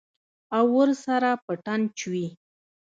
او 0.57 0.65
ورسره 0.77 1.29
پټن 1.45 1.81
چوي. 1.99 2.27